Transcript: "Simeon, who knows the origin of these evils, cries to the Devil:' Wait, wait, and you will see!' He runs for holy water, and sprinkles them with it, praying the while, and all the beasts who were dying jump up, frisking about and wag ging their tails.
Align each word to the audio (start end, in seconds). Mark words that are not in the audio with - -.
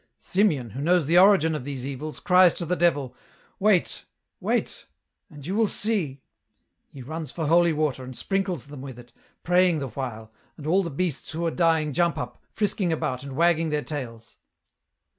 "Simeon, 0.33 0.71
who 0.71 0.81
knows 0.81 1.05
the 1.05 1.19
origin 1.19 1.53
of 1.53 1.63
these 1.63 1.85
evils, 1.85 2.19
cries 2.19 2.55
to 2.55 2.65
the 2.65 2.75
Devil:' 2.75 3.15
Wait, 3.69 4.05
wait, 4.39 4.87
and 5.29 5.45
you 5.45 5.53
will 5.53 5.67
see!' 5.67 6.23
He 6.95 7.03
runs 7.03 7.29
for 7.31 7.45
holy 7.45 7.71
water, 7.71 8.03
and 8.03 8.17
sprinkles 8.17 8.65
them 8.65 8.81
with 8.81 8.97
it, 8.97 9.13
praying 9.43 9.77
the 9.77 9.89
while, 9.89 10.33
and 10.57 10.65
all 10.65 10.81
the 10.81 10.89
beasts 10.89 11.29
who 11.33 11.41
were 11.41 11.51
dying 11.51 11.93
jump 11.93 12.17
up, 12.17 12.41
frisking 12.49 12.91
about 12.91 13.21
and 13.21 13.35
wag 13.35 13.57
ging 13.57 13.69
their 13.69 13.83
tails. 13.83 14.37